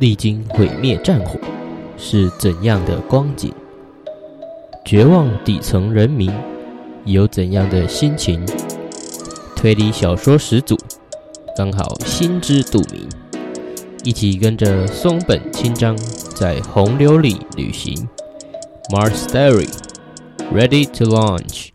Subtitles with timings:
[0.00, 1.38] 历经毁灭战火，
[1.98, 3.52] 是怎样的光景？
[4.82, 6.32] 绝望底层人民
[7.04, 8.42] 有怎样的心情？
[9.54, 10.74] 推理小说始祖
[11.54, 13.06] 刚好心知肚明，
[14.02, 15.94] 一起跟着松本清张
[16.34, 18.08] 在洪流里旅行。
[18.90, 19.68] Mars Diary
[20.50, 21.69] ready to launch。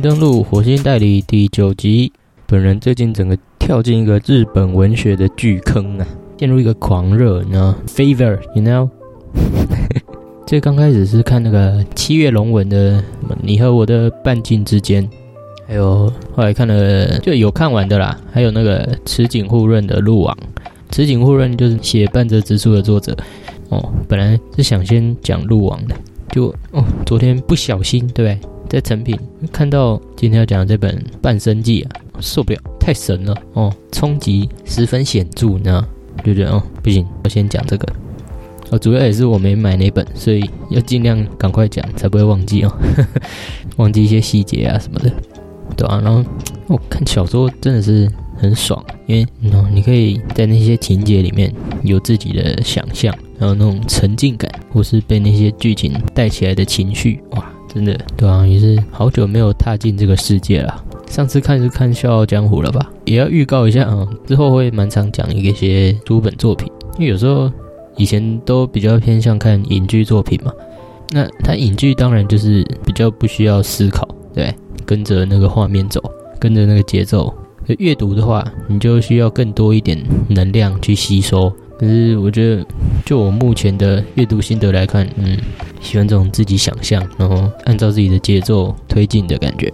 [0.00, 2.12] 登录火星代理第九集。
[2.46, 6.06] 本人最近整个跳进一个日本文学的巨坑啊，
[6.38, 8.88] 陷入一个狂热，你知道？Favor，you know？
[10.46, 13.00] 这刚开始是看那个七月龙文的
[13.42, 15.04] 《你和我的半径之间》，
[15.66, 20.36] 还有后来看了就有看完的啦，还有那个池井户润的《路网》。
[20.94, 23.16] 池井户润就是写《半泽直树》的作者
[23.68, 23.92] 哦。
[24.08, 25.94] 本来是想先讲《路网》的，
[26.30, 28.48] 就哦，昨天不小心，对不对？
[28.68, 29.18] 在成品
[29.50, 35.84] 看到今天要讲的这本《半生记》啊，受不了，太神了哦，冲击十分显著，你知道？
[36.24, 37.86] 就觉得哦，不行，我先讲这个。
[38.70, 42.72] 哦，主要也是我没买那本，所以要尽量赶快讲，才不会忘记哦，
[43.78, 45.10] 忘记一些细节啊什么的，
[45.74, 46.22] 对啊，然后
[46.66, 49.26] 我看小说真的是很爽，因为，
[49.72, 51.50] 你可以在那些情节里面
[51.82, 57.50] 有自己的想象，然后那种沉浸感，或是被那些剧情带起来的情绪，哇！
[57.78, 60.84] 真的，对啊，也是好久没有踏进这个世界了。
[61.06, 62.90] 上次看是看《笑傲江湖》了吧？
[63.04, 66.66] 也要预告一下啊，之后会蛮常讲一些书本作品，
[66.98, 67.48] 因为有时候
[67.96, 70.52] 以前都比较偏向看影剧作品嘛。
[71.10, 74.52] 那它影剧当然就是比较不需要思考，对，
[74.84, 76.02] 跟着那个画面走，
[76.40, 77.32] 跟着那个节奏。
[77.78, 79.96] 阅读的话，你就需要更多一点
[80.28, 81.52] 能量去吸收。
[81.78, 82.66] 可是我觉得，
[83.04, 85.38] 就我目前的阅读心得来看，嗯，
[85.80, 89.72] 喜欢这种自己想象，然后按照自己的节奏推进的感觉。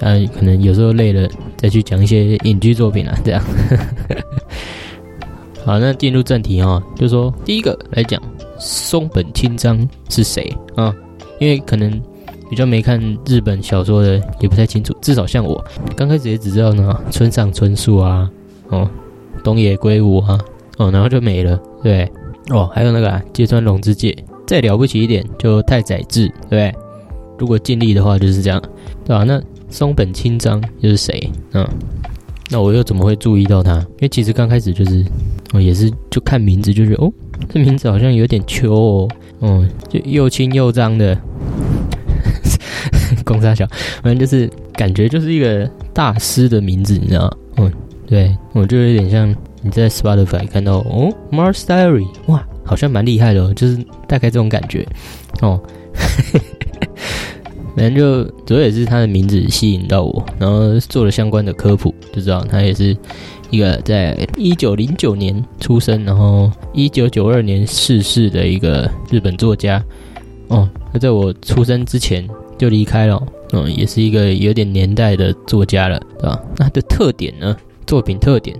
[0.00, 3.42] 啊，可能有时候累了，再去讲一些影剧作品啊，这样。
[5.64, 8.20] 好，那进入正题啊，就说第一个来讲，
[8.58, 10.92] 松本清张是谁啊？
[11.38, 11.90] 因为可能
[12.50, 14.92] 比较没看日本小说的，也不太清楚。
[15.00, 15.64] 至少像我，
[15.94, 18.28] 刚开始也只知道呢，村上春树啊，
[18.68, 18.90] 哦，
[19.44, 20.38] 东野圭吾啊。
[20.78, 22.10] 哦，然后就没了，对，
[22.48, 26.74] 哦，还有那个啊，芥川龙之介，再了不起一点就太宰治，对不对？
[27.38, 28.62] 如果尽力的话就是这样，
[29.04, 29.24] 对吧？
[29.24, 31.30] 那松本清张又是谁？
[31.52, 31.66] 嗯，
[32.50, 33.76] 那我又怎么会注意到他？
[33.78, 35.04] 因为其实刚开始就是，
[35.52, 37.12] 哦，也是就看名字就觉得，哦，
[37.48, 39.08] 这名字好像有点秋哦，
[39.40, 41.18] 哦，就又轻又脏的，
[43.24, 43.66] 公差小，
[44.02, 47.36] 反正就是感觉就是一个大师的名字，你知道？
[47.56, 47.72] 嗯，
[48.06, 49.34] 对我就有点像。
[49.64, 53.76] 你在 Spotify 看到哦，Mars Diary，哇，好像蛮厉害的哦，就是
[54.08, 54.86] 大概这种感觉
[55.40, 55.60] 哦。
[57.74, 62.94] 反正就主要也是他的名字吸引到我，然后做了相关的科普，就知道他也是
[63.50, 69.82] 一个在一九零九年出生，然后一九九二年逝世的一个日本作家。
[70.48, 72.28] 哦，他在我出生之前
[72.58, 73.22] 就离开了，
[73.52, 76.38] 嗯，也是一个有点年代的作家了，对吧？
[76.58, 77.56] 那他的特点呢？
[77.86, 78.54] 作品特点。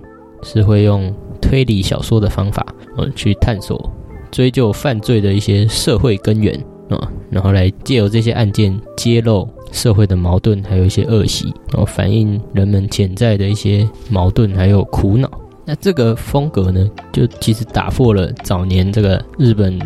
[0.45, 2.65] 是会用推理小说的方法，
[2.97, 3.91] 呃，去探索、
[4.31, 6.53] 追究犯罪的一些社会根源
[6.89, 15.29] 啊，然后来借由这些案件揭露社会的矛盾，还有一些恶习，然后反映人们潜在的一些矛盾还有苦恼。
[15.65, 19.79] 那这个风格呢，就其实打破了早年这个日本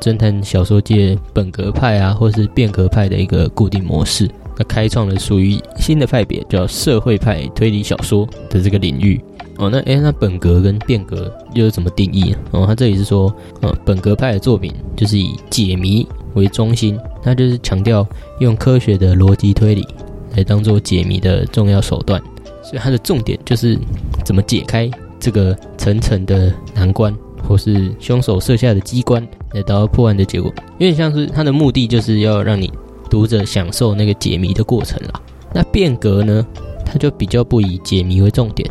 [0.00, 9.20] 侦探小说界本格派啊，或是变革派的一个固定模式，那开创了属于新的派别，叫社会派推理小说的这个领域。
[9.56, 18.06] 哦，那诶，那本格跟变革又是怎么定义哦，他这里是说，呃，本格派的作品就是以解谜为中心，那就是强调
[18.40, 19.86] 用科学的逻辑推理
[20.36, 22.20] 来当做解谜的重要手段，
[22.64, 23.78] 所以它的重点就是
[24.24, 24.90] 怎么解开
[25.20, 27.16] 这个层层的难关，
[27.46, 30.52] 或是凶手设下的机关来达到破案的结果。
[30.78, 32.72] 有点像是它的目的就是要让你
[33.08, 35.22] 读者享受那个解谜的过程啦。
[35.52, 36.44] 那变革呢，
[36.84, 38.68] 它就比较不以解谜为重点。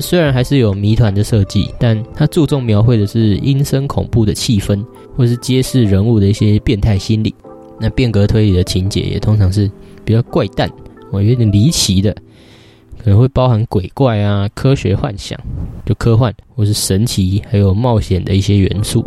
[0.00, 4.84] 虽然还是有谜团的设计，但它注重描绘的是阴森恐怖的气氛，
[5.16, 7.34] 或是揭示人物的一些变态心理。
[7.78, 9.70] 那变革推理的情节也通常是
[10.04, 10.70] 比较怪诞，
[11.10, 12.14] 我，有点离奇的，
[13.02, 15.38] 可能会包含鬼怪啊、科学幻想，
[15.84, 19.06] 就科幻或是神奇，还有冒险的一些元素。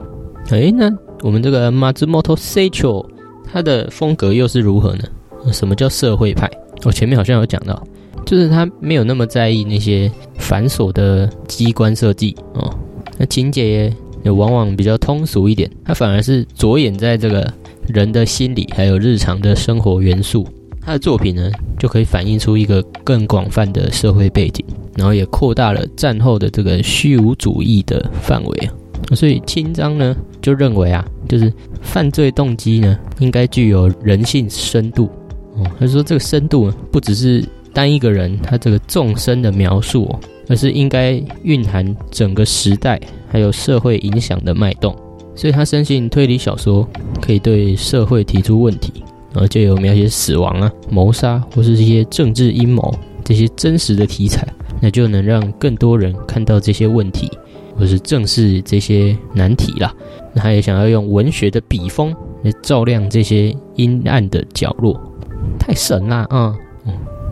[0.49, 0.91] 哎，那
[1.21, 3.09] 我们这个 Matsumoto s e c h o
[3.51, 5.03] 它的风格又是如何呢？
[5.51, 6.49] 什么叫社会派？
[6.83, 7.81] 我前面好像有讲到。
[8.25, 12.73] 就是他没有那么在意那些繁琐的机关设计哦，
[13.17, 13.91] 那情节
[14.23, 17.51] 也往往比较通俗一点，它反而是着眼在这个
[17.87, 20.45] 人的心理还有日常的生活元素。
[20.81, 24.65] 他的作品呢，就可以反映出一个更广泛的社会背景，
[24.95, 28.73] 然后也扩大了战后的这个虚无主义的范围啊。
[29.15, 31.51] 所以清章呢就认为啊，就是
[31.81, 35.09] 犯罪动机呢应该具有人性深度
[35.55, 35.65] 哦。
[35.79, 37.43] 他说这个深度不只是
[37.73, 40.13] 单一个人他这个纵深的描述，
[40.47, 44.95] 而是应该蕴含整个时代还有社会影响的脉动。
[45.35, 46.87] 所以他深信推理小说
[47.21, 49.03] 可以对社会提出问题。
[49.31, 52.91] 然后就有描写死亡啊、谋杀或是一些政治阴谋
[53.23, 54.43] 这些真实的题材，
[54.81, 57.29] 那就能让更多人看到这些问题，
[57.77, 59.93] 或是正视这些难题啦。
[60.33, 62.11] 他也想要用文学的笔锋
[62.43, 64.99] 来照亮这些阴暗的角落，
[65.59, 66.55] 太神啦啊！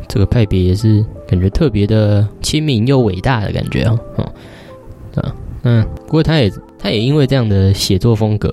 [0.08, 4.00] 这个派别也是感觉特别的亲民又伟大的感觉哦。
[4.16, 4.24] 哦，
[5.16, 8.50] 啊，嗯，不过他也他也因为这样的写作风格。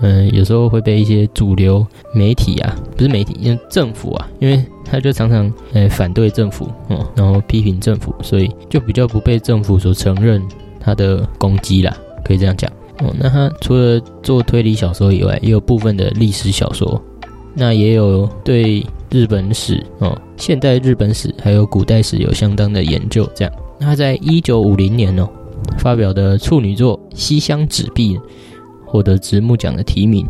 [0.00, 1.84] 嗯，有时候会被一些主流
[2.14, 10.40] 媒体啊，不是媒体，因为政府啊，因为他就常常呃反对政府哦，然后批评政府，所以就比较不被政府所承认
[10.78, 11.92] 他的攻击啦，
[12.24, 12.70] 可以这样讲
[13.00, 13.12] 哦。
[13.18, 17.02] 那他除了做推理小说以外，也有部分的历史小说，
[17.58, 23.28] 那也有对日本史哦、现代日本史还有古代史有相当的研究。
[23.34, 25.28] 这样，他在一九五零年哦
[25.78, 28.16] 发表的处女作《西厢纸币》。
[28.90, 30.26] 获得直木奖的提名，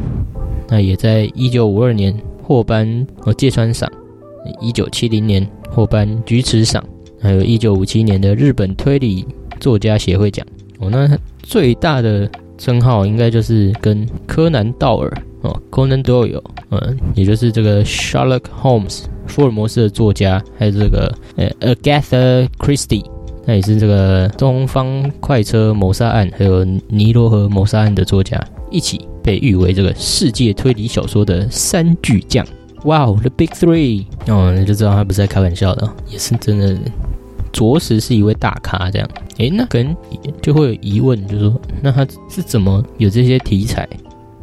[0.69, 3.88] 那也在一九五二年获颁哦芥川赏，
[4.60, 6.84] 一九七零年获颁菊池赏，
[7.20, 9.25] 还有一九五七年的日本推理
[9.60, 10.44] 作家协会奖。
[10.80, 12.28] 哦，那最大的
[12.58, 15.10] 称号应该就是跟柯南道尔
[15.43, 23.05] 哦，Conan Doyle，嗯，也就是这个 Sherlock Holmes 福尔摩斯的作家，还有这个呃 Agatha Christie。
[23.46, 28.38] 那也是这个东方快车谋杀案，还有尼罗河谋杀案的作家，
[28.70, 32.46] 一起被誉为这个世界推理小说的三巨匠。
[32.84, 34.04] 哇哦，The Big Three！
[34.26, 36.76] 哦，那就知道他不是在开玩笑的，也是真的，
[37.52, 38.90] 着实是一位大咖。
[38.90, 39.08] 这样，
[39.38, 39.96] 诶，那可能
[40.40, 43.88] 就会有疑问，就是说，那他是怎么有这些题材？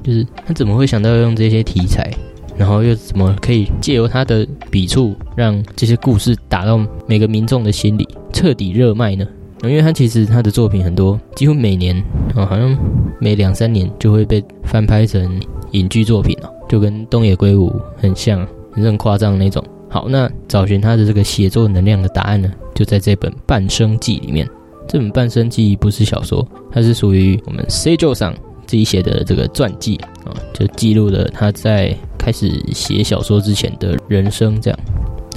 [0.03, 2.11] 就是他怎么会想到用这些题材？
[2.57, 9.27] 然后又怎么可以借由他的笔触，让这些故事打到每个民众的心里，彻底热卖呢？
[9.63, 11.97] 因为他其实他的作品很多，几乎每年
[12.35, 12.77] 啊，好像
[13.19, 15.41] 每两三年就会被翻拍成
[15.71, 19.61] 影剧作品哦，就跟东野圭吾很像，很夸张那种。
[19.95, 24.45] 好，那找寻他的这个写作能量的答案呢，就在这本《半生记》里面。
[24.89, 28.33] 这本《半生记》不是小说，它是属于我们 C 座上
[28.67, 29.95] 自己写的这个传记
[30.25, 31.95] 啊，就记录了他在。
[32.17, 34.79] 开始写小说之前的人生，这样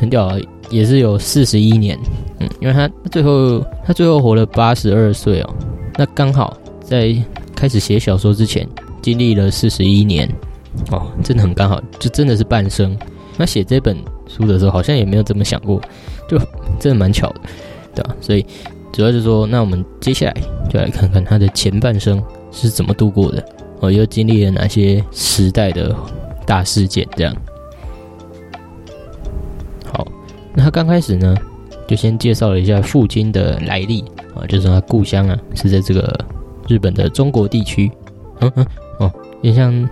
[0.01, 0.39] 很屌啊，
[0.71, 1.99] 也是有四十一年，
[2.41, 5.55] 嗯，因为他最后他最后活了八十二岁哦，
[5.99, 7.15] 那刚好在
[7.55, 8.67] 开始写小说之前
[9.03, 10.27] 经历了四十一年，
[10.91, 12.97] 哦，真的很刚好，就真的是半生。
[13.39, 13.97] 那写这本
[14.27, 15.81] 书的时候，好像也没有这么想过，
[16.29, 16.37] 就
[16.79, 17.41] 真的蛮巧的，
[17.95, 18.17] 对吧？
[18.21, 18.45] 所以
[18.93, 20.35] 主要就是说，那我们接下来
[20.69, 23.43] 就来看看他的前半生是怎么度过的，
[23.81, 25.97] 哦，又经历了哪些时代的。
[26.49, 27.37] 大事件这样，
[29.93, 30.09] 好，
[30.55, 31.37] 那他刚开始呢，
[31.87, 34.03] 就先介绍了一下父亲的来历
[34.35, 36.19] 啊，就是他故乡啊是在这个
[36.67, 37.93] 日本的中国地区，
[38.41, 38.67] 嗯嗯
[38.99, 39.87] 哦，也像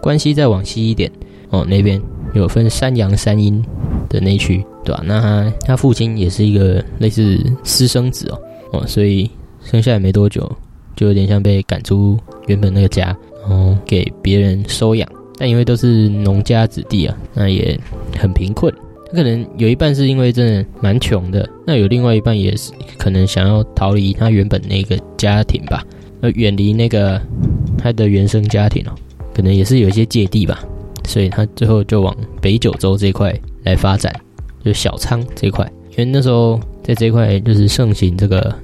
[0.00, 1.12] 关西再往西一点
[1.50, 2.00] 哦，那边
[2.34, 3.62] 有分山阳山阴
[4.08, 5.02] 的那区，对吧？
[5.04, 8.40] 那他他父亲也是一个类似私生子哦
[8.72, 9.30] 哦，所以
[9.62, 10.50] 生下来没多久
[10.96, 15.08] 就有点像被赶出原本那个家，然后给别人收养。
[15.40, 17.78] 但因为都是农家子弟啊，那也
[18.18, 18.72] 很贫困。
[19.10, 25.82] 他可能有一半是因为真的蛮穷的，那有另外一半也是可能想要逃离他原本那个家庭吧，
[26.20, 27.18] 呃，远离那个
[27.78, 28.92] 他的原生家庭哦，
[29.32, 30.62] 可能也是有一些芥蒂吧，
[31.08, 33.34] 所以他最后就往北九州这块
[33.64, 34.14] 来发展，
[34.64, 38.54] 就小仓这块，因为那时候在这块就是盛行这个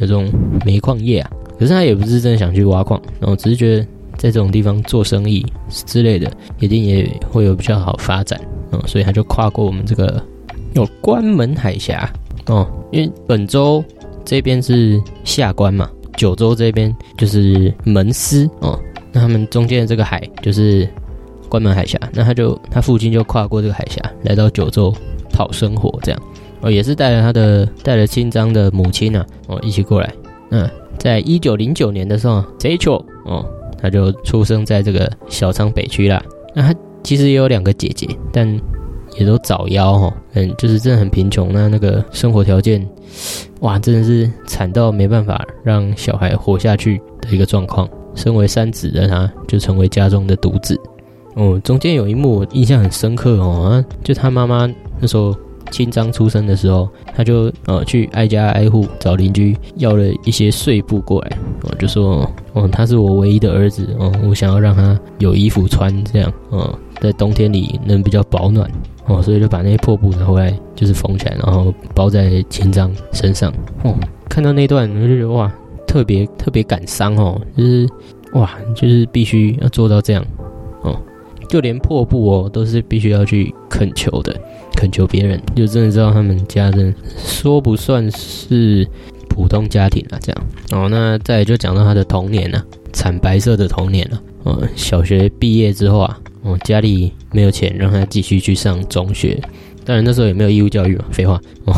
[0.00, 0.32] 有这种
[0.64, 3.86] 煤矿业啊，可是他也不是真的想去挖矿，然后只是觉得。
[4.18, 5.42] 在这种地方做生意
[5.86, 8.38] 之类的，一定也会有比较好发展，
[8.70, 10.22] 嗯，所以他就跨过我们这个
[10.74, 12.12] 有关门海峡
[12.44, 13.82] 哦，因为本州
[14.22, 18.78] 这边是下关嘛，九州这边就是门司哦，
[19.10, 20.86] 那他们中间的这个海就是
[21.50, 24.94] 关门海峡，那他就他父亲就跨过这个海峡来到九州
[25.30, 26.22] 讨生活，这样
[26.62, 30.10] 哦，也是带着他的带着清章的母亲啊，哦，一起过来，
[30.50, 33.44] 嗯，在一九零九年的时候 z a c h o 哦。
[33.82, 36.22] 他就出生在这个小仓北区啦。
[36.54, 38.46] 那他其实也有两个姐姐，但
[39.18, 40.14] 也都早夭哈。
[40.34, 41.50] 嗯，就是真的很贫穷。
[41.50, 42.86] 那那个生活条件，
[43.60, 47.88] 哇，真的是惨到没办法让小孩活下去的一个状况。
[48.14, 50.78] 身为三子的他，就成为家中的独子。
[51.40, 54.70] 哦，中间有一幕我印象很深刻哦，就他妈妈
[55.00, 55.34] 那时候
[55.70, 68.70] 清章出生的时候，他就呃去挨家挨户找邻居要了一些碎布过来，哦就说哦他是我唯一的儿子哦，我想要让他有衣服穿，这样哦在冬天里能比较保暖
[69.06, 73.50] 哦，所以就把那些破布拿回来就是缝起来，然后包在清章身上。
[73.82, 73.94] 哦，
[74.28, 75.50] 看到那段我就觉得哇，
[75.86, 77.88] 特别特别感伤哦，就是
[78.34, 80.22] 哇，就是必须要做到这样。
[81.50, 84.40] 就连破布哦，都是必须要去恳求的，
[84.76, 88.86] 恳求别人，就真的知道他们家真说不算是
[89.28, 90.88] 普通家庭啊，这样哦。
[90.88, 99.42] 那再就讲到他的童年啊，惨白色的童年啊，哦，小学毕业之后啊，哦，家里没有钱让他继续去上中学，
[99.84, 101.74] 当然那时候也没有义务教育嘛，废话哦，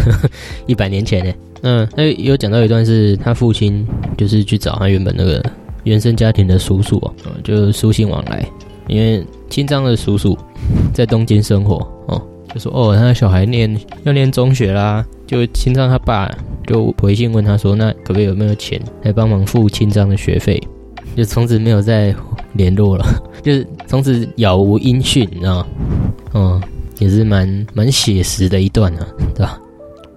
[0.66, 5.44] 一百年前呢，那那有讲到一段是他父亲就是去找他原本那个
[5.82, 7.12] 原生家庭的叔叔哦，
[7.44, 8.48] 就书信往来。
[8.88, 10.36] 因为清章的叔叔
[10.92, 11.76] 在东京生活
[12.06, 12.20] 哦，
[12.52, 16.30] 就说哦，他的小孩念要念中学啦，就清章他爸
[16.66, 20.62] 就回信问他说，那可不可以有没有钱来帮忙付清章的学费？
[21.16, 22.14] 就从此没有再
[22.54, 23.06] 联络了，
[23.42, 25.66] 就是从此杳无音讯，你知道吗？
[26.32, 26.62] 哦，
[26.98, 29.60] 也是蛮蛮写实的一段啊，对吧？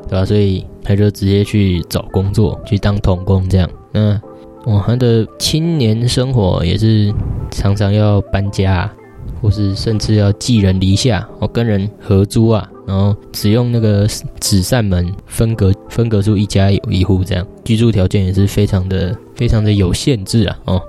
[0.10, 0.26] 对吧？
[0.26, 3.70] 所以他就直接去找工作，去当童工这样。
[3.92, 4.20] 那
[4.68, 7.14] 哦，他的青年生活也是
[7.52, 8.92] 常常要搬家，
[9.42, 14.06] 或是甚至要寄人篱下，哦，跟人合租啊，然后只用那个
[14.42, 17.48] 纸扇门分隔分隔出一家有一户，这样。
[17.64, 20.82] 居住条件也是非常的非常的有限制啊，哦，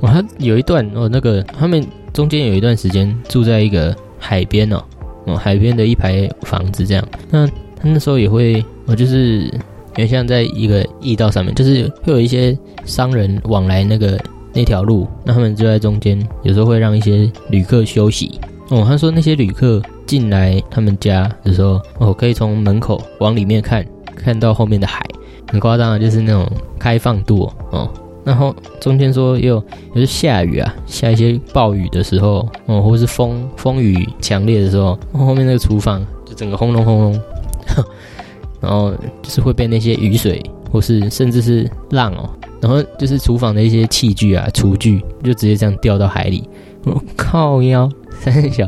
[0.00, 4.82] 哇，他有一段哦，那个他们中间有一段时间住在一个海边哦，
[5.26, 9.52] 哦，海边的一排房子这样，那他那时候也会，哦，就是。
[9.98, 14.16] 因为像在一个驿道上面，就是会有一些商人往来那个
[14.54, 18.38] 那条路，那他们就在中间，有时候会让一些旅客休息。
[18.68, 25.04] 哦，他说那些旅客进来他们家的时候，哦，可以从门口往里面看，看到后面的海，
[25.50, 27.90] 很夸张啊，就是那种开放度哦。
[28.24, 29.56] 然后中间说又
[29.94, 37.20] 有是下雨啊，下一些暴雨的时候，哦，或是风风雨强烈的时候，后面那个厨房就整个轰隆轰隆。
[38.60, 42.28] 然后就是会被那些雨水，或是甚至是浪哦，
[42.60, 46.48] 然后就是厨房的一些器具啊、厨具，就直接这样掉到海里。
[46.84, 48.66] 我靠腰 三小，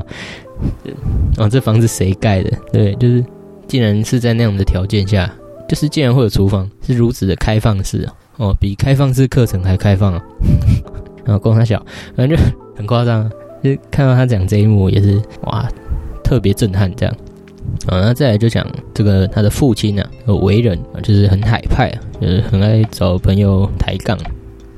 [1.39, 2.51] 哦，这房子谁盖的？
[2.73, 3.25] 对，就是
[3.67, 5.31] 竟然是在那样的条件下，
[5.69, 8.15] 就是竟然会有厨房是如此的开放式啊！
[8.37, 10.23] 哦，比开放式课程还开放啊！
[11.25, 11.85] 然后供他小，
[12.17, 12.43] 反正就
[12.77, 13.31] 很夸张，
[13.63, 15.69] 就看到他讲这一幕也是哇，
[16.25, 17.15] 特别震撼这样。
[17.87, 20.05] 啊，那再来就讲这个他的父亲呢，
[20.43, 24.19] 为人啊，就是很海派啊，就是很爱找朋友抬杠，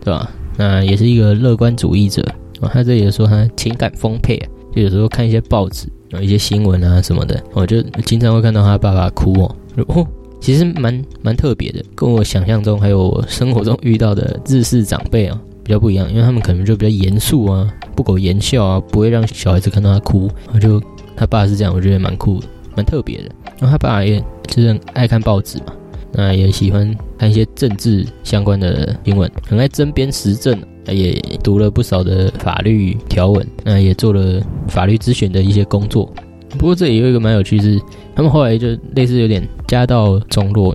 [0.04, 0.30] 对吧？
[0.56, 2.22] 那也是一个乐观主义者
[2.60, 2.70] 啊。
[2.72, 9.56] 他这里说他情感丰沛啊，就有时候看一些报纸啊，一些新闻啊什么的，我就经常会看到他爸爸哭哦。
[9.88, 10.06] 哦，
[10.40, 20.28] 其实蛮蛮特别的，跟我想象中还有我生活中遇到的日式长辈啊比较不一样，因为他们可能就比较严肃啊，不苟言笑啊，不会让小孩子看到他哭。
[20.52, 20.80] 我就
[21.16, 22.46] 他爸是这样，我觉得蛮酷的。
[22.76, 25.72] 蛮特别的，然后他爸也就是爱看报纸嘛，
[26.12, 31.12] 那也喜欢看一些政治相关的新闻，很爱争编时政，也
[31.42, 36.12] 读了不少的法律条文，那也做了法律咨询的一些工作。
[36.58, 37.80] 不过这里有一个蛮有趣是，
[38.14, 40.74] 他们后来就类似有点家道中落，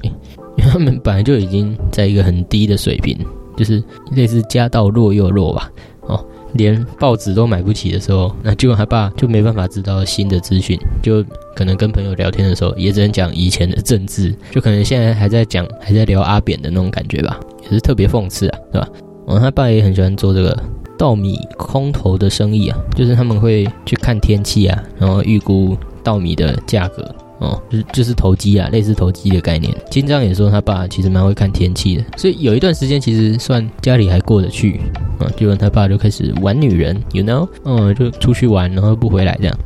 [0.57, 3.17] 因为他们本来就已经在一个很低的水平，
[3.55, 6.25] 就是类似家道弱又弱吧，哦。
[6.53, 11.23] 连报纸都买不起的时候，那结果他爸就没办法知道新的资讯，就
[11.55, 18.87] 可能跟朋友聊天的时候，也只能讲以前的政治，就可能现在还在讲，还在聊阿扁的那种感觉吧，也是特别讽刺啊，对吧？
[19.25, 20.57] 哦，他爸也很喜欢做这个
[20.97, 27.13] 稻米空投的生意啊，就是他们会去看天气啊，然后预估稻米的价格。
[27.39, 29.73] 哦，就是就是投机啊，类似投机的概念。
[29.91, 34.79] 金章也说他爸其实蛮会看天气的，所以有一段时间其实算家里还过得去
[35.19, 35.29] 啊。
[35.37, 39.57] 就他爸就开始玩女人，you know，嗯，就出去玩，然后不回来这样。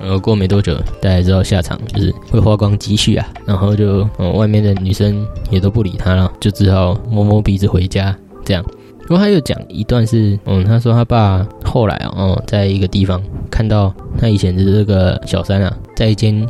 [0.00, 8.64] 然后过没多久，大家知道下场就是会花光积蓄啊，然后就哦外面的女生也都不理他了，就只好摸摸鼻子回家这样。
[9.02, 16.46] 不过他又讲一段是，嗯，他说他爸后来啊，哦，在一个地方看到他以前的这个小三啊，在一间。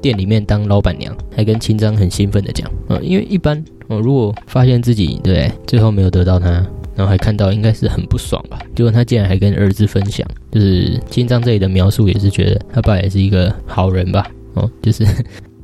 [0.00, 6.48] 店里面当老板娘，还跟清章很兴奋的讲，嗯，因为一般，哦，如果发现自己对最后没有得到他，
[6.94, 8.58] 然后还看到，应该是很不爽吧？
[8.74, 14.26] 结果他竟然还跟儿子分享，就是清章这里的描述也是觉得他爸也是一个好人吧？
[14.54, 15.04] 哦，就是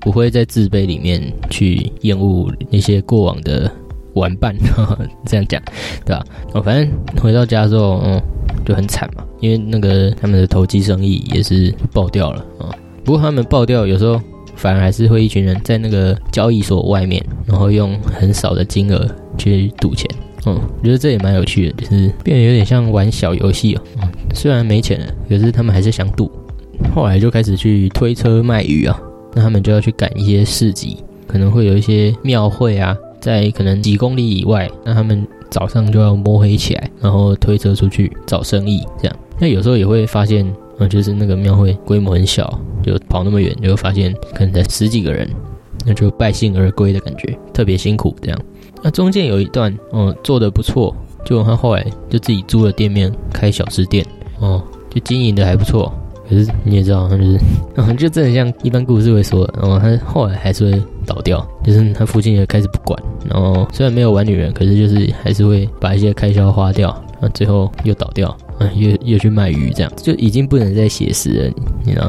[0.01, 3.71] 不会在自卑里面去厌恶那些过往的
[4.15, 4.55] 玩伴，
[5.25, 5.63] 这样讲，
[6.05, 6.25] 对吧？
[6.53, 6.91] 哦，反正
[7.23, 8.21] 回到家之后，嗯，
[8.67, 12.69] 就很惨嘛，因为那个他们的投机生意也是爆掉了嗯。
[13.05, 14.21] 不过他们爆掉，有时候
[14.55, 19.07] 反而还是会一群人在那个交易所外面，然后用很少的金额
[19.37, 20.09] 去赌钱。
[20.45, 23.83] 嗯，我觉得这也蛮有趣的，就是变得有点像玩小游戏哦。
[24.03, 26.31] 嗯，虽然没钱了，可是他们还是想赌。
[26.93, 29.01] 后来就开始去推车卖鱼啊，
[29.35, 30.97] 那他们就要去赶一些市集，
[31.29, 39.17] 可能会有一些庙会啊，在可能几公里以外，那他们早上就要摸黑起来，然后推车出去找生意，这样。
[39.39, 40.45] 那有时候也会发现，
[40.79, 45.29] 嗯，就是那个庙会规模很小，就跑那么远，就会发现可能才十几个人，
[45.87, 48.39] 那就败兴而归的感觉，特别辛苦这样。
[48.83, 54.05] 那中间有一段，哦，做的不错，就他后来就自己租了店面开小吃店，
[54.41, 55.93] 哦，就经营的还不错。
[56.29, 62.99] 可是你也知道，他就是，就真的像一般故事会说，然后他后来还是会倒掉，就是他父亲也开始不管，
[63.29, 71.55] 然后虽然没有玩女人，可是就是还是会把一些开销花掉，啊，最后又倒掉，啊，又又去卖鱼，这样就已经不能再写诗了，
[71.87, 72.05] 你知道？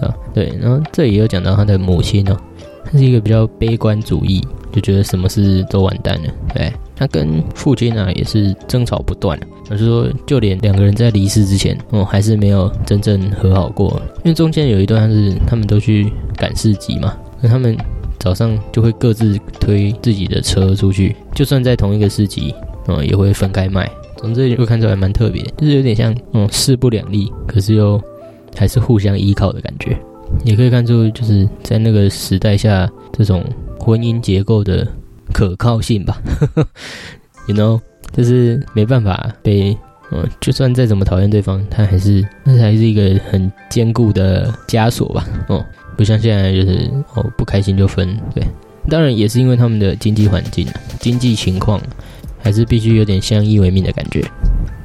[0.00, 2.36] 啊，对，然后这里又讲到他的母亲哦，
[2.84, 4.42] 他是一个比较悲观主义。
[4.72, 9.38] 就觉得什么事都完蛋了，对他跟父亲啊也是争吵不断，
[9.70, 17.76] 我是说就连两个人在离世之前，哦还是没有真正和好过，因为中间有一段是他们都去赶市集嘛，那他们
[18.18, 22.52] 早上就会各自推自己的车出去，就算在同一个市集，
[22.88, 23.88] 嗯也会分开卖，
[24.24, 28.02] 总之会看出来蛮特别，就是有点像嗯势不两立，可是又
[28.56, 29.96] 还是互相依靠的感觉，
[30.44, 33.44] 也可以看出就是在那个时代下这种。
[33.76, 34.88] 婚姻结构的
[35.30, 36.18] 可靠性吧，
[37.46, 37.78] you know，
[38.16, 39.76] 就是没办法被，
[40.10, 45.62] 嗯，就算再怎么讨厌对方，他还是，那还是一个很坚固的枷锁吧，哦，
[45.98, 48.42] 不像现在就是哦不开心就分，对，
[48.88, 50.66] 当然也是因为他们的经济环境、
[50.98, 51.78] 经济情况，
[52.44, 54.22] 还是必须有点相依为命的感觉。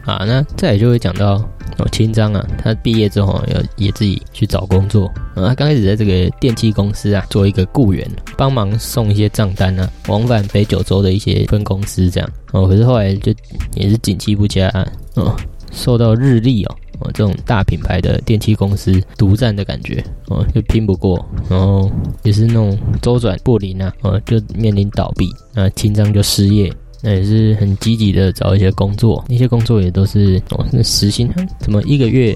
[0.06, 1.34] 啊，那再也就会讲到
[1.78, 5.06] 哦，清章啊，他毕业之后要也自己去找工作。
[5.36, 12.30] 啊，他刚开始在这个电器公司啊，做一个雇员，帮忙送一些账单啊，往返北九州的一些分公司这样。
[12.54, 13.32] 哦，可是后来就
[13.76, 14.68] 也是景气不佳，
[15.16, 15.36] 哦，
[15.72, 21.92] 受到日立哦，哦这种大品牌的电器公司独占的感觉，哦，就拼不过，然后
[22.24, 26.74] 也是那种周转不灵啊，哦，就面临倒闭，那清章就失业。
[27.02, 32.36] 那也是很积极的找一些工作，那些工作也都是哦，那时薪怎么一个月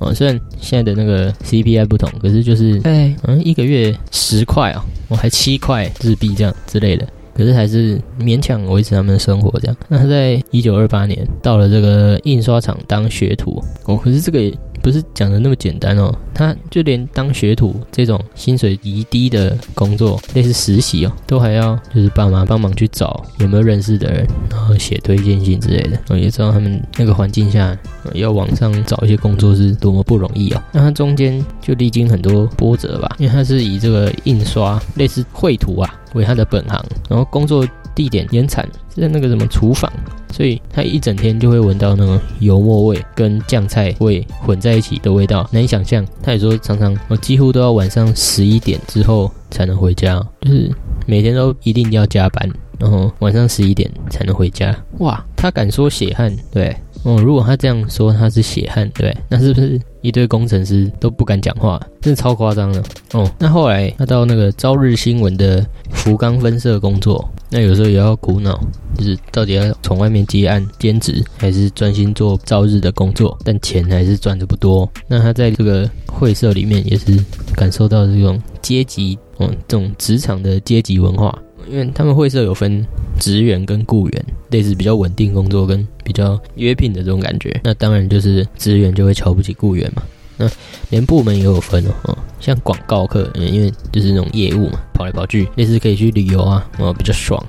[0.00, 0.12] 哦？
[0.12, 9.76] 虽然现在的那个 CPI 不同，可是就是哎，嗯，一个月十块啊，我还七块日币这样之类的，可是还是勉强维持他们的生活这样。
[9.88, 14.52] 那他在一九二八年到了这个印刷厂当学徒哦，可是这个。
[14.82, 25.98] 不是讲的那么简单哦，他就连当学徒这种薪水极低的工作，类似实习哦，都还要就是爸妈帮忙去找有没有认识的人，然后写推荐信之类的。
[26.08, 27.76] 我也知道他们那个环境下
[28.14, 30.62] 要往上找一些工作是多么不容易哦。
[30.72, 37.64] 那他中间就历经很多波折吧，因为他是以这个印刷类似绘图啊为他的本行，然后工作。
[37.94, 39.90] 地点烟产是在那个什么厨房，
[40.32, 46.06] 所以他一整天就会闻到那个油墨味跟酱菜味混在一起的味道，难以想象。
[46.22, 50.70] 他也说常常我几乎都要晚上十一点之后才能回家，就是
[51.06, 54.76] 每天都一定要加班，然后晚上十一点才能回家。
[54.98, 56.74] 哇，他敢说血汗，对。
[57.04, 61.80] 哦，如果他这样说他是血汗，对，那是不是一堆工程师都不敢讲话？
[62.00, 62.82] 真的超夸张的。
[63.12, 68.58] 哦，那后来他到那个朝日新闻的福冈分社工作，那有时候也要苦恼，
[68.96, 73.36] 就是到底要从外面接案兼职，还是专心做朝日的工作？
[73.44, 74.88] 但钱还是赚的不多。
[75.08, 77.18] 那他在这个会社里面也是
[77.56, 81.36] 感受到这种阶级，嗯，这种职场的阶级文化。
[81.70, 82.84] 因为他们会社有分
[83.18, 87.60] 职员跟雇员，类似比较稳定工作跟比较约聘的这种感觉。
[87.64, 90.02] 那当然就是职员就会瞧不起雇员嘛。
[90.36, 90.50] 那
[90.88, 97.44] 连部门也有分哦，像广告课，因为就是那种业务嘛，跑来跑去，类似可以去旅游啊，哦比较爽。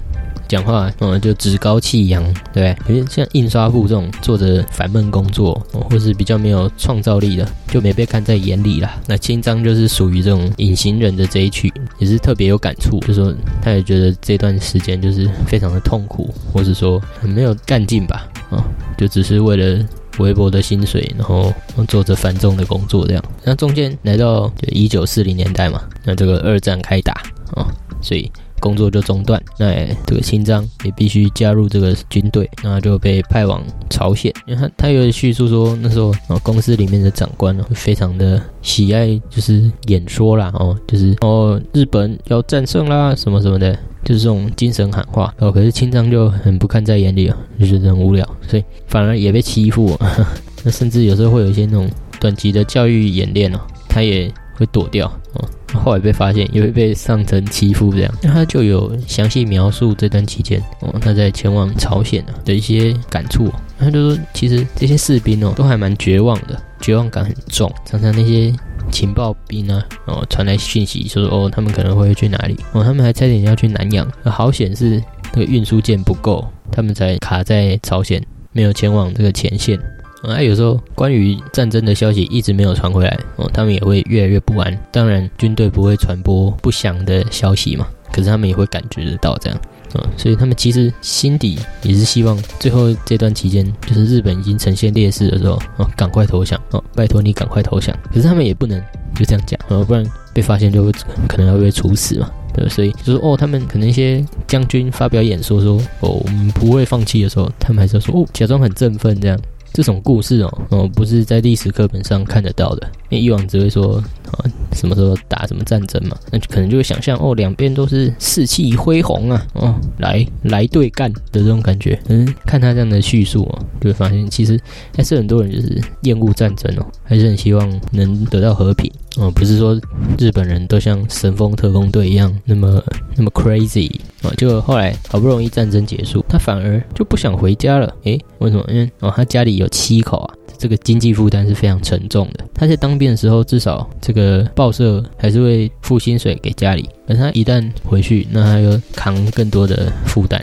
[0.47, 2.95] 讲话，嗯，就趾高气扬，对不对？
[2.95, 9.01] 因为像印刷部这种做着烦闷工作，或是比较没有创造力的，就没被看在眼里了。
[9.07, 18.63] 那清章就是属于这种隐形人的这一区，也是特别有感触，就说他也觉得这段时间就是非常的痛苦，或是说很没有干劲吧，啊，
[18.97, 19.83] 就只是为了
[20.19, 21.51] 微薄的薪水，然后
[21.87, 23.23] 做着繁重的工作这样。
[23.43, 27.13] 那中间来到就一九四零年代嘛，那这个二战开打
[27.55, 27.65] 啊，
[28.01, 28.31] 所以。
[28.63, 34.33] 工作就中断，那这个清章也必须加入这个军队，那就被派往朝鲜。
[34.47, 45.35] 因为他他有叙述说，那时候啊公司里面的长官呢，非常的喜爱就是演说啦，哦，就是哦日本要战胜啦什么什么的，就是这种精神喊话。
[45.39, 49.99] 哦，可是清章就很不看在眼里啊，就觉得很无聊，所以反而也被欺负。
[50.63, 51.89] 那甚至有时候会有一些那种
[52.21, 55.45] 短期的教育演练哦，他也会躲掉哦。
[55.73, 58.13] 后来被发现，也会被上层欺负这样。
[58.21, 63.51] 那他就有详细描述这段期间哦，他在前往朝鲜的一些感触。
[63.77, 67.69] 他就说，其实这些士兵哦，都还蛮绝望的，绝望感很重。
[67.85, 68.53] 常常那些
[68.91, 74.09] 情报兵啊，哦传来讯息，说哦他们可能会去哪里哦，他们还差点要去南洋。
[74.23, 79.77] 好险是那个运输舰不够，他们才卡在朝鲜，没有前往这个前线。
[80.23, 84.77] 啊，有时候关于战争的消息一直没有传回来哦，他们也会越来越不安。
[84.91, 89.59] 当然，军队不会传播不祥的消息嘛，可是他们也会感觉得到这样
[89.93, 97.93] 啊，所以他们其实心底也是希望最后这段期间，就是日本已经呈现劣势的时候啊，赶快投降哦，拜托你赶快投降。
[98.09, 98.81] 可是他们也不能
[99.13, 100.91] 就这样讲哦，不然被发现就会
[101.27, 109.37] 可能要被处死嘛，对所以就是哦，他们可能一些将军发表演说说哦，我们不会放弃的时候，他们还是要说哦，假装很振奋这样。
[109.73, 113.95] 这种故事哦，哦，不是在历史课本上看得到的，因为以往只会说
[114.31, 121.97] 啊，什么时候打什么战争嘛，那就可能就会想象哦，两边都是士气恢宏啊，哦，来来对干的这种感觉。
[122.09, 124.59] 嗯，看他这样的叙述哦，就会发现其实
[124.95, 129.79] 还是很多人就是厌恶战争哦，还是很希望能得到和平哦，不是说
[130.17, 132.83] 日本人都像神风特工队一样那么
[133.15, 133.89] 那么 crazy
[134.23, 137.93] 啊，就后来好不容易战争结束，他反而就不想回家了。
[138.03, 138.65] 诶，为什么？
[138.67, 139.53] 因为哦，他家里。
[139.53, 140.33] 有七口啊，
[140.63, 142.45] 这个经济负担是非常沉重的。
[142.53, 150.41] 他在当兵的时候，至少这个报社还是会付薪水给家里，而他一旦回去，那他又扛更多的负担。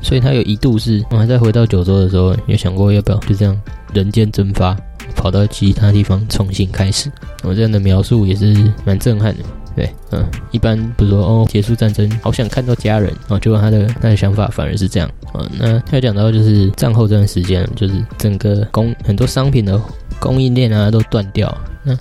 [0.00, 3.60] 所以他有一度是，我还在回到九州的时候，有想过要不要就这样
[3.92, 4.76] 人间蒸发，
[5.16, 7.10] 跑到其他地方重新开始。
[7.42, 9.42] 我这样的描述也是蛮震撼的。
[9.78, 15.46] 对，嗯，一般不是说哦，结束战争，好想看到家人啊，结果他的他的想法反而是这样啊。
[15.56, 19.80] 那他讲到就是战后这段时间，就是整个供很多商品的
[20.18, 21.56] 供应链啊都断掉，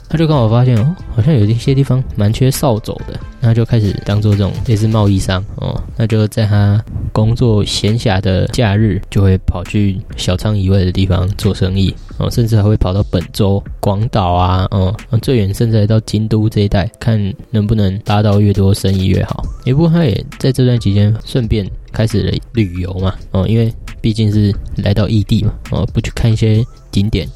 [0.10, 11.94] 他就刚好发现哦，好像有一些地方蛮缺扫帚的，那就开始当做这种类似贸易商哦，那就在他工作闲暇的假日，就会跑去小仓以外的地方做生意。
[12.20, 19.46] 哦，甚至还会跑到本州、广岛啊，哦，最远甚至还到京都这一带，看能不能拉到越多生意越好。
[19.66, 23.72] 也不过他也在这段期间顺便开始了旅游嘛，哦，因为
[24.02, 26.66] 毕竟是来到异地嘛，哦，不去看一些
[26.98, 27.28] 景点，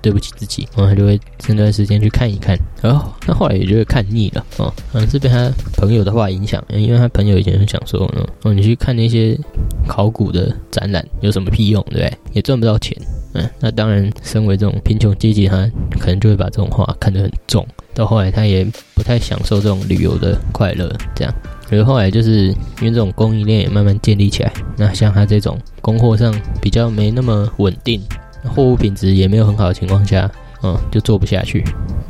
[0.00, 2.56] 对不起自己，哦，他就会这段时间去看一看。
[2.80, 8.10] 然后他后来也就会看腻了，哦，可能是被他朋友的话影响，因为他朋友以前就想说，
[8.42, 9.38] 哦，你去看那些
[9.86, 12.18] 考古的展览有什么屁用，对不对？
[12.32, 12.96] 也赚不到钱。
[13.34, 17.64] 嗯，那当然，身为这种贫穷阶级，他可能就会把这种话看得很重。
[17.94, 20.92] 到后来，他也不太享受这种旅游的快乐。
[21.14, 21.32] 这样，
[21.68, 28.00] 可是后来就是因为这种供应链也慢慢建立起来，那像他这种供货上比较没那么稳定，
[28.44, 30.30] 货物品质也没有很好的情况下，
[30.62, 31.64] 嗯，就做不下去。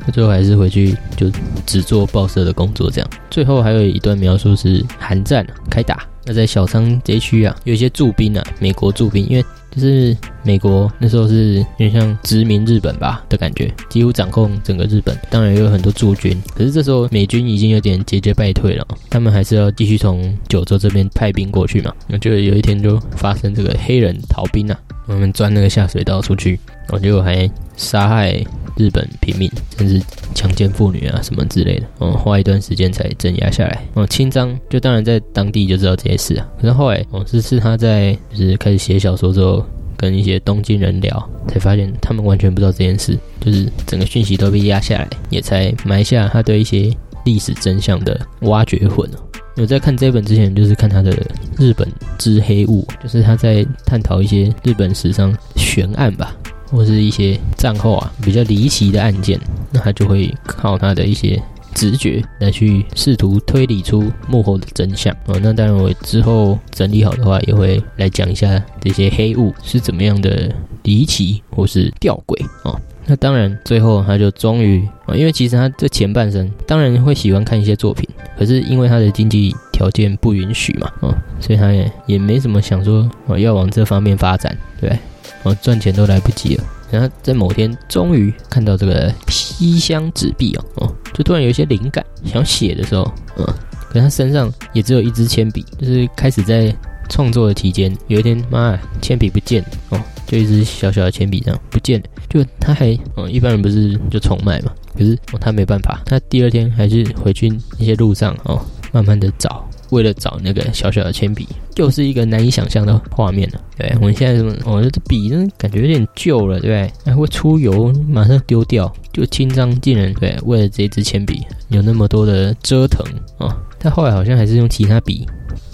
[0.06, 1.30] 那最后还是回去就
[1.66, 2.90] 只做报社的工作。
[2.90, 6.06] 这样，最后还有一段描述是韩战开打。
[6.26, 9.44] 那在小仓这区啊，有一些驻兵啊，美国驻兵，因为。
[9.72, 15.16] 就是美国那时候是有点像殖民日本吧的感觉，几乎掌控整个日本。
[15.30, 21.94] 当然也有很多驻军，可是这时候美军已经有点节节败退了，他们还是要继续从九州这边派兵过去嘛。
[22.08, 24.76] 那就有一天就发生这个黑人逃兵啊，
[25.10, 28.32] 我们钻那个下水道出去，然后结果还杀害
[28.76, 30.00] 日本平民，甚至
[30.34, 31.86] 强奸妇女啊什么之类的。
[32.00, 33.82] 嗯，花一段时间才镇压下来。
[33.94, 39.64] 哦，清章就当然在当地就知道这些事啊，可是后来哦是是他在就是开始写小说之后。
[39.96, 46.90] 跟一些东京人聊，才发现他们完全不知道这件事，就是整个讯息都被压下来，也才埋下他对一些
[47.26, 49.18] 历史真相的挖掘魂哦。
[49.56, 51.12] 有在看这本之前，就是看他的
[51.58, 51.86] 《日本
[52.18, 56.34] 之黑雾》，就是他在探讨一些日本史上悬案吧，
[56.70, 59.38] 或是一些战后啊比较离奇的案件，
[59.70, 61.40] 那他就会靠他的一些。
[61.74, 65.38] 直觉来去试图推理出幕后的真相哦。
[65.42, 70.52] 那当然，我之后整理好的话，也会来讲一下这些黑雾是怎么样的
[70.82, 72.78] 离奇或是吊诡哦。
[73.06, 84.96] 那当然，最后他就终于啊，因为其实他这前半生当然会喜欢看一些作品，可是因为他的经济条件不允许嘛，哦，所以他也也没怎么想说哦要往这方面发展，对，
[85.42, 86.64] 哦赚钱都来不及了。
[86.90, 93.46] 然后在某天终于看到这个西厢纸币哦，哦，就突然有一些灵感，想写的时候，嗯，
[93.88, 96.74] 可他身上也只有一支铅笔，就是开始在
[97.08, 107.48] 创作的期间，有一天妈铅笔不见了哦，就一支小小的铅笔这样不见了，就他还嗯一般人不是就重买嘛，可是哦他没办法，他第二天还是回去
[107.78, 108.60] 那些路上哦，
[108.92, 109.64] 慢慢的找。
[109.90, 113.60] 为了找那个小小的铅笔，又是一个难以想象的画面了。
[113.76, 114.54] 对我们现在什么？
[114.64, 116.92] 哦，这笔呢，感觉有点旧了，对不对？
[117.04, 118.92] 还会出油，马上丢掉。
[119.12, 123.04] 就清张竟然对，为了这支铅笔有那么多的折腾
[123.38, 123.56] 啊！
[123.78, 125.26] 但后来好像还是用其他笔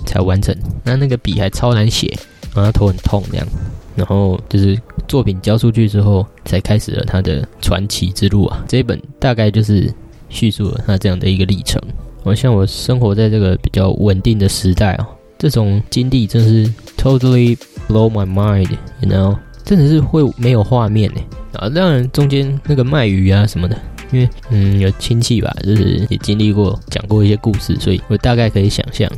[0.06, 0.56] 才完成。
[0.82, 2.16] 那那个笔还超难写，
[2.54, 3.46] 然后头很痛这样。
[3.94, 8.64] 然后就是作品交出去之后，才开始了他的传奇之路啊！
[8.66, 9.92] 这一本大概就是
[10.28, 11.80] 叙述了他这样的一个历程。
[12.26, 15.06] 我像我生活在这个比较稳定的时代哦，
[15.38, 21.20] 这种经历真是 totally blow my mind，you know，真的是会没有画面呢
[21.52, 21.68] 啊！
[21.68, 29.08] 当然中间那个卖鱼啊什么的，因为嗯有亲戚吧，就是也经历过讲过一些故事，所以我大概可以想象，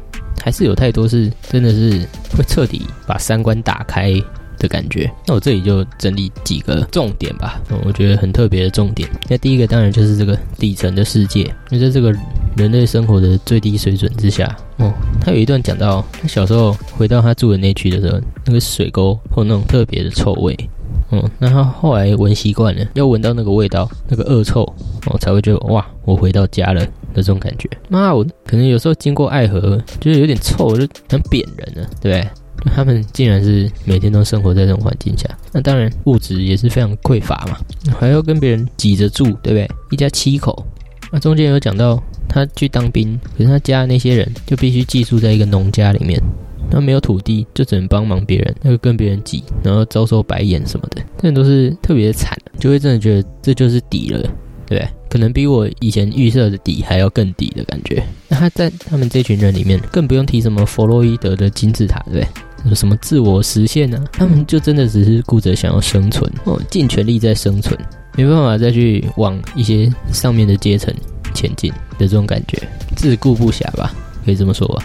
[0.45, 4.13] 还是有太多是真的是会彻底把三观打开
[4.59, 5.11] 的感觉。
[5.27, 9.09] 那我这里就整理几个重点吧，我觉得很特别的重点。
[9.29, 12.15] 那第一个当然就是这个底层的世界，那在这个。
[12.57, 20.59] 人类生活的最低水准之下，哦，他有一段讲到，他小时候回到他住的那区的时候，那个水沟有那种特别的臭味，
[21.13, 24.63] 嗯，那他后来闻习惯了，要闻到那个味道，那个恶臭，
[25.07, 27.71] 哦，才会觉得哇，我回到家了的这种感觉。
[27.89, 32.29] 妈，我可能有时候经过爱河，就是有点臭，就很扁人了，对不对？
[32.75, 37.59] 他们竟然是每天都生活在这种环境下，那当然物质也是非常匮乏嘛，
[37.99, 39.69] 还要跟别人挤着住，对不对？
[39.91, 40.67] 一家七口，
[41.13, 42.03] 那中间有讲到。
[42.31, 46.23] 他去当兵，可是他家那些人就必须寄宿在一个农家里面，
[46.71, 54.29] 他没有土地，就只能帮忙别人，那就跟别人挤，然后遭受白眼什么的，这都是特别惨，就会真的觉得这就是底了，对
[54.79, 54.89] 不对？
[55.09, 58.05] 可能比我以前预设的底还要更底的感觉。
[58.29, 62.29] 那他在他们这群人里面，更不用提什么弗洛伊德的金字塔，对不对？
[62.75, 64.03] 什么自我实现呢？
[64.13, 67.79] 他们就真的只是顾着想要生存，哦，尽全力在生存，
[68.17, 70.95] 没办法再去往一些上面的阶层。
[71.35, 72.59] 前进的这种感觉，
[72.97, 73.95] 自顾不暇吧，
[74.25, 74.83] 可以这么说吧？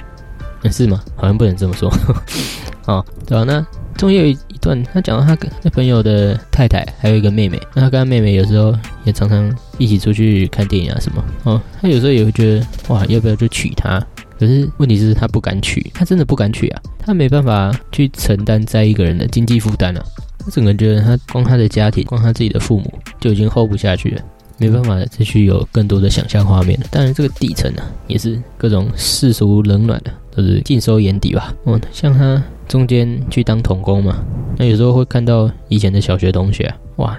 [0.69, 1.01] 是吗？
[1.15, 1.91] 好像不能这么说。
[2.85, 3.43] 哦，对吧？
[3.43, 3.65] 那
[3.97, 11.23] 中间有一段，他讲到他跟他朋友的太太还有一个妹妹，那他跟他妹妹有时候也常常一起出去看电影啊什么。
[11.45, 14.05] 哦，他有时候也会觉得，哇，要不要就娶她？
[14.39, 20.03] 可是问题是，他不敢娶，他真的不敢娶啊，他没办法去承担在一个人的经济负担了。
[20.39, 24.21] 他整个觉得，他光他的家庭，光他自己的父母就已经 hold 不下去了。
[24.59, 26.85] 没办法再去有更多的想象画面了。
[26.91, 31.53] 当然，这个底层呢，也是各种世俗冷暖的，都是尽收眼底吧。
[31.63, 34.23] 哦，像他中间去当童工嘛，
[34.57, 37.17] 那有时候会看到以前的小学同学，哇，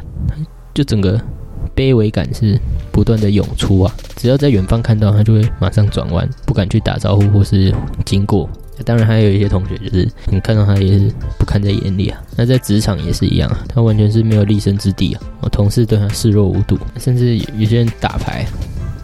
[0.72, 1.20] 就整个
[1.74, 2.58] 卑微感是
[2.92, 3.94] 不断的涌出啊。
[4.16, 8.48] 只要在远方看到他，就会马上转弯，不敢去打招呼或是经过。
[8.84, 11.08] 当然，还有一些同学，就是你看到他也是
[11.38, 12.20] 不看在眼里啊。
[12.36, 15.22] 那在职场也是一样啊，他完全是没有立身之地啊。
[15.40, 18.44] 我同事对他视若无睹，甚至有些人打牌，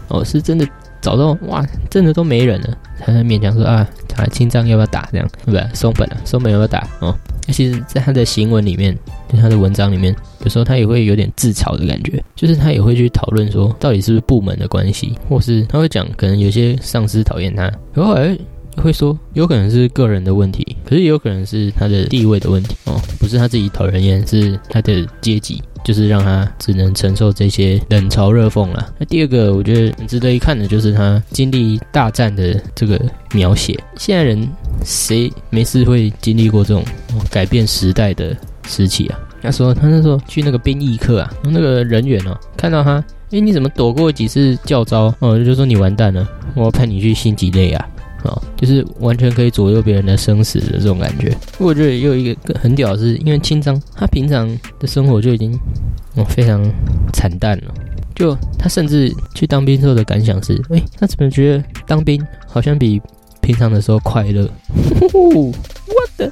[0.09, 0.67] 哦，是真的
[0.99, 5.65] 找到哇，真的都没人了，才勉强说啊，他清账要不要打这样，对不对？
[5.73, 7.17] 松本了，松本要不要打哦？
[7.51, 8.97] 其实，在他的行文里面，
[9.29, 18.37] 跟他的文章里面，有时候他也会有点自嘲的感觉，就是他也会去讨论说，到底是不是部门的关系，或是他会讲，可能有些上司讨厌他，然后来。
[18.77, 28.93] 会说有可能是个人的问题，可是也有可能是他的地位的问题哦，不是他自己讨人厌，是他的阶级，就是让他只能承受这些冷嘲热讽了。
[28.97, 32.97] 那第二个我觉得很值得一看的就是他经历大战的这个
[33.33, 33.77] 描写。
[33.97, 34.49] 现在人
[34.83, 36.83] 谁没事会经历过这种
[37.29, 38.35] 改变时代的
[38.67, 39.19] 时期啊？
[39.41, 45.43] 他说他那时候去那个兵役课啊，那个人员哦看到他，哎你怎么躲过几次教招哦？
[45.43, 47.87] 就说你完蛋了，我要派你去星级内啊。
[48.23, 51.35] 啊，就是完全可以左右别人的生死的这种感觉。
[51.57, 54.47] 我觉得又一个很屌的，是因为清章他平常
[54.79, 55.59] 的生活就已经
[56.13, 56.63] 哦非常
[57.13, 57.73] 惨淡了。
[58.13, 63.01] 就他甚至去当兵之后的感想是：哎，他怎么觉得当兵好像比
[63.41, 64.49] 平常的时候快乐？
[65.13, 65.51] 我
[66.17, 66.31] 的，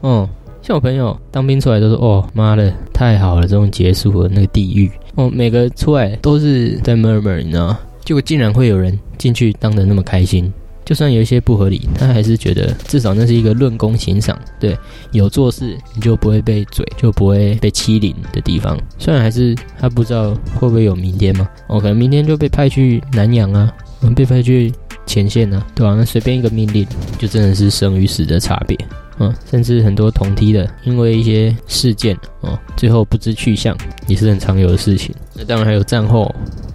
[0.00, 0.28] 哦，
[0.60, 4.90] 像我朋友当兵出来都说：哦妈的，太好了，这种结束了那个地狱。
[5.14, 7.78] 哦，每个出来都是在 murmur，你知道吗？
[8.04, 10.52] 结果竟然会有人进去当的那么开心。
[10.84, 14.76] 就算有一些不合理，他还是觉得至少那是一个论功行赏，对，
[15.12, 18.78] 有做事你就不会被嘴，就不会被欺凌的地方。
[18.98, 24.70] 虽然还是他不知道会不会有明天嘛，哦，可能明天就被派去南洋啊，我们被派去
[25.06, 25.94] 前线呢，对吧？
[25.96, 26.86] 那随便一个命令，
[27.18, 28.76] 就真的是生与死的差别，
[29.18, 35.14] 嗯，甚至很多同梯的，因为一些事件，哦，最后不知去向，也是很常有的事情。
[35.34, 36.24] 那当然还有战后，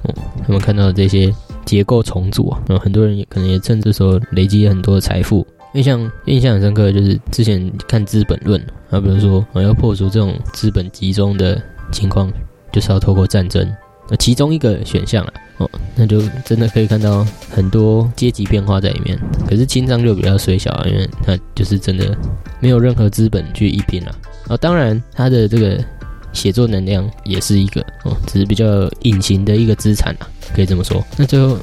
[0.04, 0.14] 哦，
[0.46, 1.34] 他们看到的这些。
[1.66, 5.46] 结构重组啊，很多人也可能也趁这时候累积很多的财富。
[5.76, 11.62] 印象印象很深刻，就是之前看《资本论》，啊，比如说我要破除这种资本集中的
[11.92, 12.34] 情况，
[12.72, 13.72] 就是要透过战争，
[14.10, 19.18] 那其中一个选项了，哦，那就真的可以看到很多阶级变化在里面。
[19.48, 22.18] 可是清章就比较虽小啊，因为它就是真的
[22.60, 24.16] 没有任何资本去一拼了。
[24.48, 25.84] 啊，当然他的这个
[26.34, 31.04] 写作能量也是一个哦，只是比较隐形的一个资产啊，可以这么说。
[31.18, 31.58] 那最后。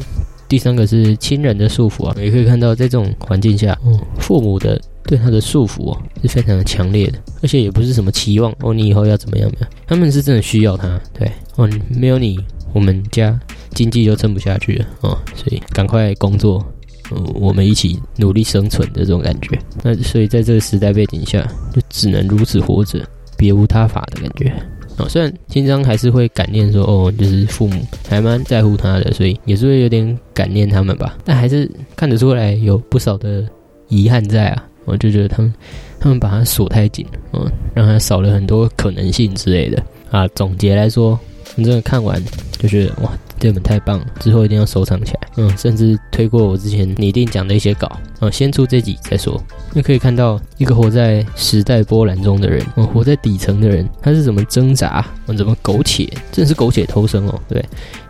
[0.48, 12.38] 第三个是亲人的束缚啊，也可以看到，在这种环境下，哦，父母的对他的束缚哦是非常的强烈的，而且也不是什么期望哦，你以后要怎么样样，他们是真的需要他，对哦，没有你，
[12.72, 13.38] 我们家
[13.70, 16.64] 经济就撑不下去了哦，所以赶快工作，
[17.10, 19.58] 嗯，我们一起努力生存的这种感觉。
[19.82, 21.42] 那所以在这个时代背景下，
[21.74, 23.00] 就只能如此活着，
[23.36, 24.52] 别无他法的感觉。
[24.98, 31.18] 哦，虽然金章还是会感念说，哦，就是父母还蛮在乎他的，所以也是会有点感念他们吧。
[31.24, 33.46] 但还是看得出来有不少的
[33.88, 34.64] 遗憾在啊。
[34.86, 35.52] 我就觉得他们，
[35.98, 40.28] 他们把他锁太紧，嗯，让他少了很多可能性之类的啊。
[40.28, 41.18] 总结来说，
[41.56, 42.22] 你真的看完
[42.58, 43.10] 就觉得哇。
[43.38, 45.20] 这本太棒了，之后一定要收藏起来。
[45.36, 47.86] 嗯，甚至推过我之前拟定讲的一些稿。
[48.20, 49.38] 嗯，先出这集再说。
[49.74, 57.62] 你可以看到一个活在时代波澜中的人，嗯，活在底层的人，他是怎么挣扎，嗯，怎么苟且，真是苟且偷生哦，对，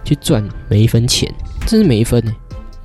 [0.04, 1.28] 去赚每一分钱，
[1.66, 2.22] 真是每一分，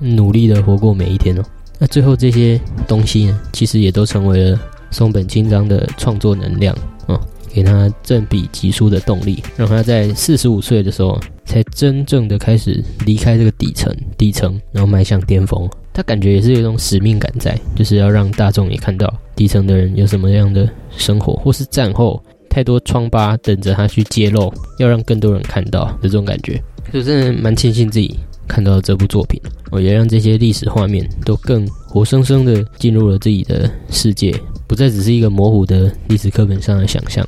[0.00, 1.42] 努力的活过每一天哦。
[1.78, 4.58] 那最后这些东西呢，其实也都成为了
[4.90, 7.16] 松本清张的创作能量，嗯。
[7.52, 15.68] 给他振笔疾书的动力，让他在四十五岁的时候才真正的开始离开这个底层，底层，然后迈向巅峰。
[15.92, 26.62] 他感觉也是有一种使命感在，就是要让大众也看到底层的人有什么样的生活，或是战后太多疮疤等着他去揭露，要让更多人看到的这种感觉。
[26.92, 29.38] 就真的蛮庆幸自己看到了这部作品，
[29.70, 34.34] 我也让这些历史画面都更活生生的进入了自己的世界。
[34.72, 37.22] 不再只是一个模糊的历史课本上的想象。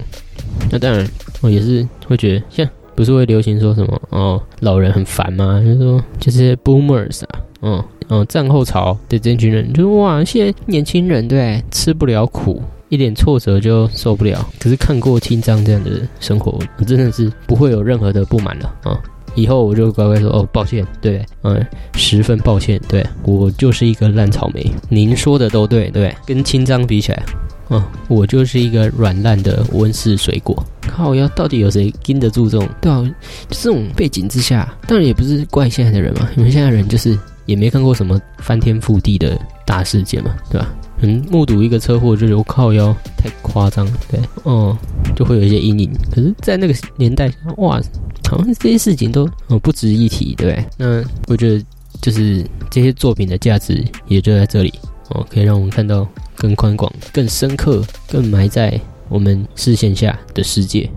[0.72, 1.06] 那当然，
[1.42, 5.60] 我也是会觉得，像不是会流行说什么哦，老人很烦吗？
[5.62, 14.48] 就是说，就是 boomers 啊，嗯嗯，战后潮的这群人，就是哇，现在年轻人对吃不了苦，一点挫折就受不了。
[14.58, 18.98] 可是看过清章这样的生活，真的是不会有任何的不满了啊。
[19.34, 24.64] 以后我就乖乖说哦，抱歉，对，嗯，十分抱歉，对我就是一个烂草莓。
[24.88, 27.22] 您说的都对，对，跟清章比起来，
[27.70, 30.64] 嗯，我就是一个软烂的温室水果。
[30.80, 32.68] 靠，要到底有谁经得住这种？
[32.80, 33.02] 对啊，
[33.50, 40.72] 这种背景之下，当然也不是怪现在的人嘛，因为现在人就是也没看过什么翻天覆地的大事件嘛，对吧？
[41.04, 44.76] 嗯，目睹一个车祸就觉得靠腰太夸张，对，哦，
[45.14, 45.92] 就会有一些阴影。
[46.10, 47.80] 可是，在那个年代，哇！
[48.26, 50.64] 好像这些事情都哦不值一提，对？
[50.78, 51.62] 那我觉得
[52.00, 54.72] 就是这些作品的价值也就在这里
[55.10, 60.90] 哦，可以让我们看到更宽广、更深刻、更埋在我们视线下的世界，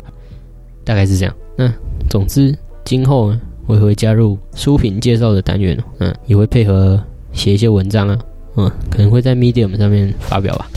[0.86, 1.36] 大概是这样。
[1.58, 1.72] 那
[2.10, 7.00] 总之，今后呢我也会加入书评介绍的单元，嗯，也会配合
[7.34, 8.17] 写一些文章啊，
[8.58, 10.70] 嗯，可能会在 Medium 上面发表吧。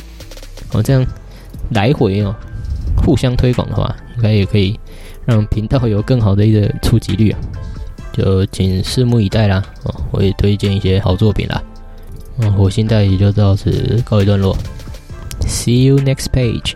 [0.73, 1.05] 哦，这样
[1.71, 2.35] 来回哦，
[3.05, 4.79] 互相推广的话，应该也可以。
[5.27, 7.39] 让频道有更好的一个触及率啊，
[8.13, 9.63] 就请拭目以待啦！
[9.85, 11.63] 哦，我也推荐一些好作品啦。
[12.39, 14.57] 嗯，火星代理就到此告一段落。
[15.43, 16.73] See you next page，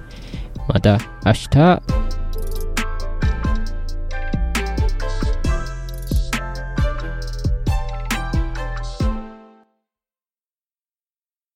[0.69, 1.81] 马达阿西塔。